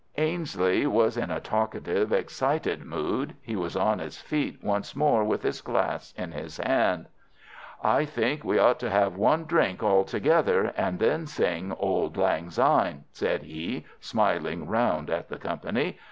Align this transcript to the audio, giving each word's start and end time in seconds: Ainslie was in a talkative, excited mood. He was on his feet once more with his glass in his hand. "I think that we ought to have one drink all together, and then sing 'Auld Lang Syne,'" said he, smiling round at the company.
Ainslie 0.17 0.87
was 0.87 1.15
in 1.15 1.29
a 1.29 1.39
talkative, 1.39 2.11
excited 2.11 2.83
mood. 2.83 3.35
He 3.39 3.55
was 3.55 3.75
on 3.75 3.99
his 3.99 4.17
feet 4.19 4.57
once 4.63 4.95
more 4.95 5.23
with 5.23 5.43
his 5.43 5.61
glass 5.61 6.11
in 6.17 6.31
his 6.31 6.57
hand. 6.57 7.05
"I 7.83 8.05
think 8.05 8.41
that 8.41 8.47
we 8.47 8.57
ought 8.57 8.79
to 8.79 8.89
have 8.89 9.15
one 9.15 9.43
drink 9.45 9.83
all 9.83 10.03
together, 10.03 10.73
and 10.75 10.97
then 10.97 11.27
sing 11.27 11.71
'Auld 11.73 12.17
Lang 12.17 12.49
Syne,'" 12.49 13.03
said 13.11 13.43
he, 13.43 13.85
smiling 13.99 14.65
round 14.67 15.11
at 15.11 15.29
the 15.29 15.37
company. 15.37 15.99